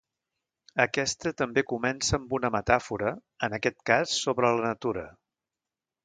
[0.83, 3.11] Aquesta també comença amb una metàfora,
[3.49, 5.05] en aquest cas sobre la natura.